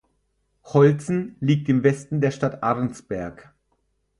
Holzen 0.63 1.35
liegt 1.41 1.69
im 1.69 1.83
Westen 1.83 2.21
der 2.21 2.31
Stadt 2.31 2.63
Arnsberg. 2.63 3.53